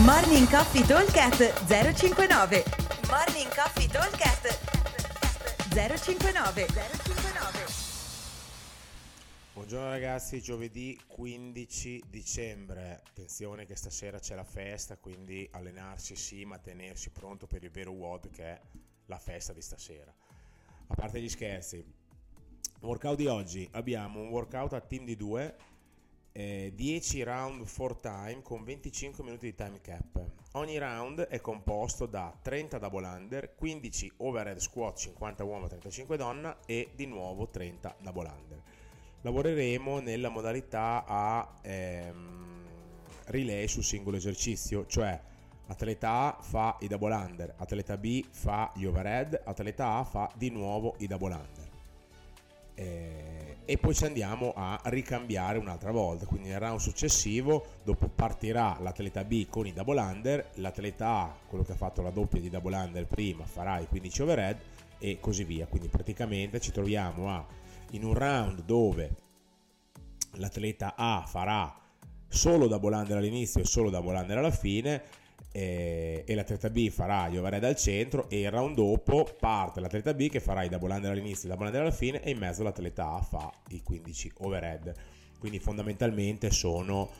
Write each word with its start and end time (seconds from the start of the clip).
Morning 0.00 0.48
Coffee 0.48 0.86
Talkcast 0.86 1.66
059 1.66 2.64
Morning 3.08 3.54
Coffee 3.54 3.86
Talkcast 3.86 4.58
059 5.68 6.66
059 6.66 7.64
Buongiorno 9.52 9.90
ragazzi, 9.90 10.40
giovedì 10.40 10.98
15 11.06 12.04
dicembre. 12.08 13.02
Attenzione 13.06 13.66
che 13.66 13.76
stasera 13.76 14.18
c'è 14.18 14.34
la 14.34 14.44
festa, 14.44 14.96
quindi 14.96 15.46
allenarsi 15.52 16.16
sì, 16.16 16.46
ma 16.46 16.56
tenersi 16.56 17.10
pronto 17.10 17.46
per 17.46 17.62
il 17.62 17.70
vero 17.70 17.90
WOD 17.90 18.30
che 18.30 18.44
è 18.44 18.60
la 19.06 19.18
festa 19.18 19.52
di 19.52 19.60
stasera. 19.60 20.10
A 20.86 20.94
parte 20.94 21.20
gli 21.20 21.28
scherzi, 21.28 21.84
workout 22.80 23.18
di 23.18 23.26
oggi 23.26 23.68
abbiamo 23.72 24.20
un 24.20 24.28
workout 24.28 24.72
a 24.72 24.80
team 24.80 25.04
di 25.04 25.16
due 25.16 25.54
eh, 26.32 26.72
10 26.74 27.22
round 27.22 27.64
for 27.66 27.96
time 27.96 28.40
con 28.42 28.64
25 28.64 29.22
minuti 29.22 29.46
di 29.46 29.54
time 29.54 29.80
cap. 29.80 30.20
Ogni 30.52 30.78
round 30.78 31.20
è 31.22 31.40
composto 31.40 32.06
da 32.06 32.36
30 32.42 32.78
double 32.78 33.06
under, 33.06 33.54
15 33.54 34.12
overhead 34.18 34.58
squat 34.58 34.98
50 34.98 35.44
uomo 35.44 35.66
35 35.66 36.16
donna 36.16 36.58
e 36.66 36.90
di 36.94 37.06
nuovo 37.06 37.48
30 37.48 37.96
double 38.00 38.28
under. 38.28 38.62
Lavoreremo 39.22 40.00
nella 40.00 40.28
modalità 40.28 41.04
a 41.06 41.54
ehm, 41.62 42.66
relay 43.26 43.68
sul 43.68 43.84
singolo 43.84 44.16
esercizio, 44.16 44.84
cioè 44.86 45.18
atleta 45.66 46.10
A 46.10 46.38
fa 46.42 46.76
i 46.80 46.88
double 46.88 47.14
under, 47.14 47.54
atleta 47.56 47.96
B 47.96 48.24
fa 48.28 48.72
gli 48.74 48.84
overhead, 48.84 49.40
atleta 49.44 49.96
A 49.96 50.04
fa 50.04 50.30
di 50.34 50.50
nuovo 50.50 50.96
i 50.98 51.06
double 51.06 51.34
under. 51.34 51.70
Eh, 52.74 53.51
e 53.64 53.78
poi 53.78 53.94
ci 53.94 54.04
andiamo 54.04 54.52
a 54.56 54.80
ricambiare 54.84 55.58
un'altra 55.58 55.90
volta. 55.90 56.26
Quindi 56.26 56.48
nel 56.48 56.58
round 56.58 56.80
successivo, 56.80 57.64
dopo 57.84 58.08
partirà 58.08 58.76
l'atleta 58.80 59.24
B 59.24 59.46
con 59.48 59.66
i 59.66 59.72
double 59.72 60.00
under, 60.00 60.50
l'atleta 60.54 61.08
A, 61.08 61.36
quello 61.46 61.64
che 61.64 61.72
ha 61.72 61.76
fatto 61.76 62.02
la 62.02 62.10
doppia 62.10 62.40
di 62.40 62.50
double 62.50 62.76
under 62.76 63.06
prima, 63.06 63.44
farà 63.44 63.78
i 63.78 63.86
15 63.86 64.22
overhead 64.22 64.58
e 64.98 65.18
così 65.20 65.44
via. 65.44 65.66
Quindi 65.66 65.88
praticamente 65.88 66.60
ci 66.60 66.72
troviamo 66.72 67.30
a, 67.30 67.46
in 67.92 68.04
un 68.04 68.14
round 68.14 68.62
dove 68.64 69.10
l'atleta 70.32 70.94
A 70.96 71.24
farà 71.26 71.76
solo 72.28 72.66
double 72.66 72.96
under 72.96 73.18
all'inizio 73.18 73.60
e 73.60 73.64
solo 73.64 73.90
double 73.90 74.18
under 74.18 74.38
alla 74.38 74.50
fine 74.50 75.02
eh, 75.52 76.24
e 76.26 76.34
l'atleta 76.34 76.70
B 76.70 76.88
farà 76.88 77.28
gli 77.28 77.36
overhead 77.36 77.64
al 77.64 77.76
centro 77.76 78.28
e 78.28 78.40
il 78.40 78.50
round 78.50 78.74
dopo 78.74 79.28
parte 79.38 79.80
l'atleta 79.80 80.14
B 80.14 80.28
che 80.28 80.40
farà 80.40 80.62
i 80.62 80.68
double 80.68 80.94
under 80.94 81.10
all'inizio 81.10 81.44
e 81.44 81.52
i 81.52 81.54
double 81.54 81.66
under 81.66 81.82
alla 81.82 81.90
fine 81.90 82.22
e 82.22 82.30
in 82.30 82.38
mezzo 82.38 82.62
l'atleta 82.62 83.12
A 83.12 83.22
fa 83.22 83.52
i 83.68 83.82
15 83.82 84.32
overhead. 84.38 84.92
Quindi 85.38 85.58
fondamentalmente 85.58 86.50
sono 86.50 87.10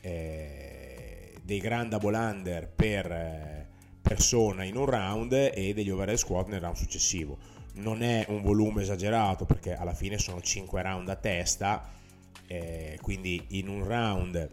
eh, 0.00 1.34
dei 1.42 1.58
grand 1.58 1.90
double 1.90 2.16
under 2.16 2.68
per 2.68 3.10
eh, 3.10 3.66
persona 4.00 4.64
in 4.64 4.76
un 4.76 4.86
round 4.86 5.32
e 5.32 5.72
degli 5.74 5.90
overhead 5.90 6.16
squat 6.16 6.48
nel 6.48 6.60
round 6.60 6.76
successivo. 6.76 7.38
Non 7.74 8.02
è 8.02 8.24
un 8.28 8.42
volume 8.42 8.82
esagerato 8.82 9.44
perché 9.44 9.74
alla 9.74 9.94
fine 9.94 10.18
sono 10.18 10.40
5 10.40 10.82
round 10.82 11.08
a 11.08 11.16
testa 11.16 12.00
eh, 12.46 12.98
quindi 13.00 13.42
in 13.50 13.68
un 13.68 13.84
round 13.84 14.50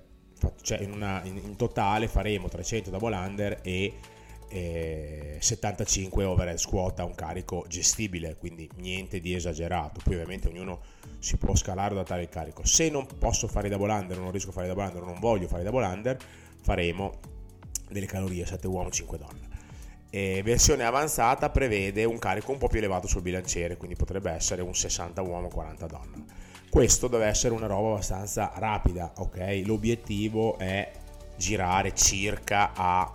cioè 0.61 0.81
in, 0.81 0.91
una, 0.91 1.21
in, 1.23 1.37
in, 1.37 1.55
totale 1.55 2.07
faremo 2.07 2.47
300 2.47 2.89
double 2.89 3.15
under 3.15 3.59
e 3.61 3.93
eh, 4.49 5.37
75 5.39 6.23
overhead 6.23 6.57
squat 6.57 6.99
a 6.99 7.03
un 7.03 7.13
carico 7.13 7.65
gestibile, 7.67 8.35
quindi 8.37 8.69
niente 8.77 9.19
di 9.19 9.33
esagerato. 9.33 9.99
Poi 10.03 10.15
ovviamente 10.15 10.47
ognuno 10.47 10.81
si 11.19 11.37
può 11.37 11.55
scalare 11.55 11.93
adattare 11.93 12.23
il 12.23 12.29
carico. 12.29 12.65
Se 12.65 12.89
non 12.89 13.05
posso 13.19 13.47
fare 13.47 13.67
i 13.67 13.69
double 13.69 13.91
under, 13.91 14.17
non 14.17 14.31
riesco 14.31 14.49
a 14.49 14.53
fare 14.53 14.65
i 14.65 14.69
double 14.69 14.85
under, 14.85 15.03
non 15.03 15.19
voglio 15.19 15.47
fare 15.47 15.61
i 15.61 15.65
double 15.65 15.85
under, 15.85 16.17
faremo 16.61 17.19
delle 17.89 18.05
calorie 18.05 18.45
7 18.45 18.67
uomo 18.67 18.89
5 18.89 19.17
donne. 19.17 19.47
E 20.09 20.41
versione 20.43 20.83
avanzata 20.83 21.51
prevede 21.51 22.03
un 22.03 22.17
carico 22.17 22.51
un 22.51 22.57
po' 22.57 22.67
più 22.67 22.79
elevato 22.79 23.07
sul 23.07 23.22
bilanciere, 23.22 23.78
quindi 23.78 23.95
potrebbe 23.95 24.31
essere 24.31 24.63
un 24.63 24.73
60 24.73 25.22
uomo 25.22 25.49
40 25.49 25.85
donna 25.85 26.47
questo 26.69 27.07
deve 27.07 27.25
essere 27.25 27.53
una 27.53 27.68
roba 27.68 27.90
abbastanza 27.90 28.52
rapida, 28.56 29.13
ok? 29.18 29.63
L'obiettivo 29.66 30.57
è 30.57 30.91
girare 31.35 31.96
circa 31.96 32.72
a 32.74 33.12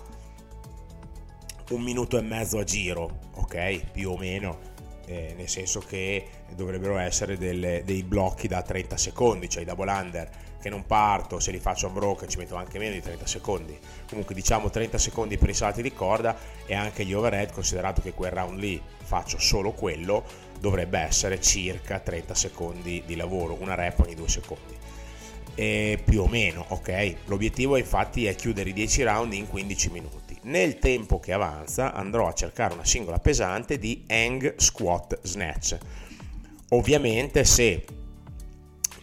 un 1.71 1.83
minuto 1.83 2.19
e 2.19 2.23
mezzo 2.23 2.59
a 2.59 2.65
giro, 2.65 3.19
ok? 3.35 3.91
Più 3.93 4.11
o 4.11 4.17
meno. 4.17 4.73
Eh, 5.07 5.35
nel 5.37 5.49
senso 5.49 5.81
che 5.81 6.27
dovrebbero 6.55 6.97
essere 6.97 7.37
delle, 7.37 7.83
dei 7.85 8.03
blocchi 8.03 8.49
da 8.49 8.63
30 8.63 8.97
secondi, 8.97 9.49
cioè 9.49 9.63
i 9.63 9.67
double 9.67 9.91
under 9.91 10.31
che 10.65 10.71
non 10.71 10.87
parto, 10.87 11.41
se 11.41 11.51
li 11.51 11.59
faccio 11.59 11.89
unbroken 11.89 12.27
ci 12.27 12.39
metto 12.39 12.55
anche 12.55 12.79
meno 12.79 12.95
di 12.95 13.03
30 13.03 13.27
secondi. 13.27 13.79
Comunque 14.09 14.35
diciamo 14.35 14.71
30 14.71 14.97
secondi 14.97 15.37
per 15.37 15.51
i 15.51 15.55
salti 15.55 15.83
di 15.83 15.93
corda 15.93 16.35
e 16.65 16.75
anche 16.75 17.05
gli 17.05 17.13
overhead, 17.13 17.53
considerato 17.53 18.01
che 18.01 18.15
quel 18.15 18.31
round 18.31 18.59
lì 18.59 18.81
faccio 19.03 19.39
solo 19.39 19.73
quello, 19.73 20.25
dovrebbe 20.59 20.99
essere 20.99 21.39
circa 21.39 21.99
30 21.99 22.35
secondi 22.35 23.03
di 23.05 23.15
lavoro, 23.15 23.59
una 23.61 23.75
rep 23.75 23.99
ogni 24.01 24.15
2 24.15 24.27
secondi. 24.27 24.75
E 25.55 26.01
più 26.03 26.23
o 26.23 26.29
meno, 26.29 26.65
ok? 26.69 27.15
L'obiettivo 27.27 27.77
infatti 27.77 28.25
è 28.25 28.35
chiudere 28.35 28.71
i 28.71 28.73
10 28.73 29.03
round 29.03 29.35
in 29.35 29.47
15 29.47 29.91
minuti. 29.91 30.24
Nel 30.45 30.79
tempo 30.79 31.21
che 31.21 31.33
avanza 31.33 31.95
andrò 31.95 32.29
a 32.29 32.35
cercare 32.35 32.75
una 32.75 32.85
singola 32.85 33.19
pesante 33.19 33.79
di 33.79 34.05
hang 34.07 34.57
squat 34.57 35.21
snatch. 35.23 35.79
Ovviamente 36.71 37.45
se 37.45 37.85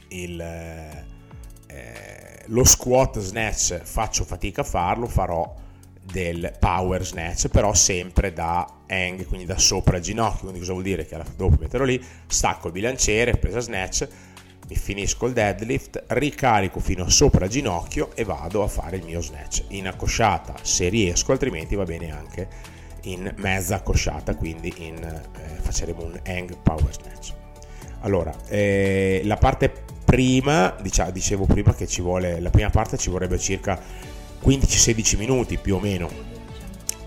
il, 0.09 0.39
eh, 0.39 2.43
lo 2.45 2.63
squat 2.63 3.19
snatch 3.19 3.81
faccio 3.81 4.23
fatica 4.23 4.61
a 4.61 4.65
farlo, 4.65 5.07
farò 5.07 5.55
del 6.03 6.53
power 6.59 7.05
snatch, 7.05 7.47
però 7.47 7.73
sempre 7.73 8.33
da 8.33 8.81
hang, 8.87 9.25
quindi 9.25 9.45
da 9.45 9.57
sopra 9.57 9.97
il 9.97 10.03
ginocchio. 10.03 10.41
Quindi 10.41 10.59
cosa 10.59 10.73
vuol 10.73 10.83
dire? 10.83 11.05
Che 11.05 11.17
dopo 11.35 11.57
metterò 11.59 11.83
lì, 11.83 12.03
stacco 12.27 12.67
il 12.67 12.73
bilanciere, 12.73 13.37
presa 13.37 13.61
snatch, 13.61 14.07
mi 14.71 14.77
finisco 14.77 15.25
il 15.25 15.33
deadlift, 15.33 16.01
ricarico 16.07 16.79
fino 16.79 17.03
a 17.03 17.09
sopra 17.09 17.45
ginocchio 17.49 18.11
e 18.15 18.23
vado 18.23 18.63
a 18.63 18.69
fare 18.69 18.95
il 18.95 19.03
mio 19.03 19.19
snatch 19.19 19.65
in 19.69 19.85
accosciata 19.85 20.55
se 20.61 20.87
riesco, 20.87 21.33
altrimenti 21.33 21.75
va 21.75 21.83
bene 21.83 22.09
anche 22.09 22.47
in 23.01 23.33
mezza 23.35 23.75
accosciata, 23.75 24.33
quindi 24.35 24.73
in, 24.77 25.03
eh, 25.03 25.71
faremo 25.71 26.05
un 26.05 26.17
hang 26.23 26.55
power 26.63 26.87
snatch. 26.93 27.33
Allora, 27.99 28.33
eh, 28.47 29.21
la 29.25 29.35
parte 29.35 29.73
prima, 30.05 30.73
diciamo, 30.81 31.11
dicevo 31.11 31.45
prima 31.45 31.73
che 31.73 31.85
ci 31.85 32.01
vuole, 32.01 32.39
la 32.39 32.49
prima 32.49 32.69
parte 32.69 32.97
ci 32.97 33.09
vorrebbe 33.09 33.37
circa 33.37 33.77
15-16 34.41 35.17
minuti 35.17 35.57
più 35.57 35.75
o 35.75 35.79
meno. 35.81 36.09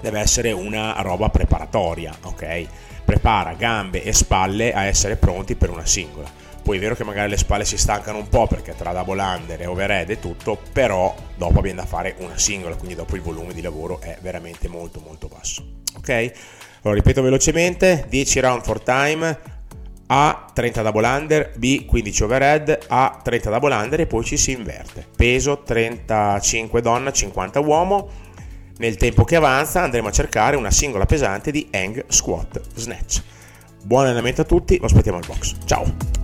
Deve 0.03 0.20
essere 0.20 0.53
una 0.53 1.00
roba 1.00 1.30
preparatoria, 1.30 2.14
ok? 2.24 2.66
Prepara 3.06 3.54
gambe 3.54 4.03
e 4.03 4.12
spalle 4.12 4.74
a 4.74 4.84
essere 4.84 5.16
pronti 5.16 5.54
per 5.54 5.70
una 5.70 5.86
singola. 5.86 6.42
Poi 6.64 6.78
è 6.78 6.80
vero 6.80 6.94
che 6.94 7.04
magari 7.04 7.28
le 7.28 7.36
spalle 7.36 7.66
si 7.66 7.76
stancano 7.76 8.16
un 8.16 8.28
po' 8.30 8.47
perché 8.47 8.75
tra 8.75 8.91
double 8.92 9.20
under 9.20 9.60
e 9.60 9.66
overhead 9.66 10.08
e 10.08 10.19
tutto, 10.19 10.58
però 10.72 11.14
dopo 11.36 11.58
abbiamo 11.58 11.82
da 11.82 11.86
fare 11.86 12.14
una 12.20 12.38
singola, 12.38 12.75
quindi 12.75 12.94
dopo 12.94 13.16
il 13.16 13.20
volume 13.20 13.52
di 13.52 13.60
lavoro 13.60 14.00
è 14.00 14.16
veramente 14.22 14.66
molto 14.66 15.03
molto 15.04 15.28
basso. 15.28 15.62
Ok? 15.98 16.32
Allora 16.80 16.98
ripeto 16.98 17.20
velocemente, 17.20 18.06
10 18.08 18.41
round 18.41 18.64
for 18.64 18.80
time, 18.80 19.38
a 20.06 20.47
30 20.54 20.82
double 20.82 21.06
under, 21.06 21.53
B 21.54 21.84
15 21.84 22.22
overhead, 22.22 22.78
A 22.88 23.20
30 23.22 23.50
double 23.50 23.74
under 23.74 24.00
e 24.00 24.06
poi 24.06 24.24
ci 24.24 24.38
si 24.38 24.53
inverte. 24.53 25.06
Peso 25.14 25.62
35 25.62 26.80
donna, 26.80 27.12
50 27.12 27.60
uomo. 27.60 28.08
Nel 28.78 28.97
tempo 28.97 29.24
che 29.24 29.36
avanza 29.36 29.82
andremo 29.82 30.08
a 30.08 30.12
cercare 30.12 30.56
una 30.56 30.70
singola 30.70 31.04
pesante 31.04 31.50
di 31.50 31.69
hang 31.70 32.06
squat 32.08 32.60
snatch. 32.74 33.22
Buon 33.82 34.06
allenamento 34.06 34.41
a 34.41 34.44
tutti, 34.44 34.78
lo 34.78 34.86
aspettiamo 34.86 35.19
al 35.19 35.26
box. 35.26 35.56
Ciao! 35.66 36.23